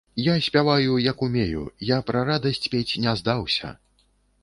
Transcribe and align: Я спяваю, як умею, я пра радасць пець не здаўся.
Я 0.27 0.33
спяваю, 0.45 0.95
як 1.09 1.21
умею, 1.27 1.61
я 1.91 2.01
пра 2.09 2.25
радасць 2.33 2.65
пець 2.75 2.99
не 3.07 3.17
здаўся. 3.25 3.67